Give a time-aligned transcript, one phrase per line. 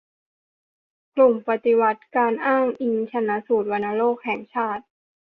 [1.15, 4.83] กลุ่มปฏิบัติการอ้างอิงชันสูตรวัณโรคแห่งชาติ